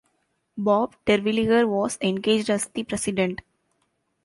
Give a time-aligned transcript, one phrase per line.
[0.57, 3.41] Bob Terwilliger was engaged as the President.